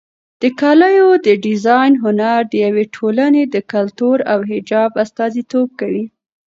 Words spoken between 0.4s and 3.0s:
د کالیو د ډیزاین هنر د یوې